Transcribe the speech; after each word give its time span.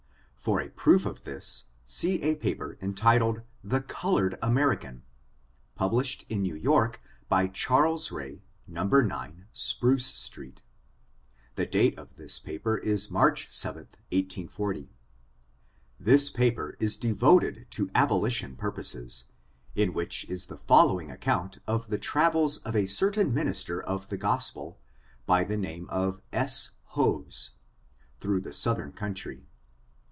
For 0.35 0.59
a 0.59 0.69
proof 0.71 1.05
of 1.05 1.21
this, 1.21 1.65
see 1.85 2.19
a 2.23 2.33
paper 2.33 2.75
entitled 2.81 3.43
the 3.63 3.79
"Coir 3.79 4.23
ored 4.31 4.39
Americcm^^ 4.39 5.01
published 5.75 6.25
in 6.29 6.41
New 6.41 6.55
York, 6.55 6.99
by 7.29 7.45
Charles 7.47 8.11
Ray, 8.11 8.41
No. 8.67 8.83
9, 8.85 9.45
Spruce 9.53 10.07
street. 10.07 10.63
The 11.53 11.67
date 11.67 11.95
of 11.99 12.15
the 12.15 12.39
paper 12.43 12.77
is 12.79 13.11
March 13.11 13.51
7, 13.51 13.83
1840. 13.83 14.89
This 15.99 16.31
paper 16.31 16.75
is 16.79 16.97
devoted 16.97 17.67
to 17.69 17.91
abolition 17.93 18.55
purposes, 18.55 19.25
in 19.75 19.93
which 19.93 20.27
is 20.27 20.47
the 20.47 20.57
following 20.57 21.11
account 21.11 21.59
of 21.67 21.89
the 21.89 21.99
travels 21.99 22.57
of 22.63 22.75
a 22.75 22.87
certain 22.87 23.31
minister 23.31 23.79
of 23.79 24.09
the 24.09 24.17
gospel, 24.17 24.79
by 25.27 25.43
the 25.43 25.55
name 25.57 25.87
of 25.91 26.19
S. 26.33 26.71
Hoes, 26.97 27.51
through 28.17 28.41
the 28.41 28.51
southern 28.53 28.91
country. 28.91 29.45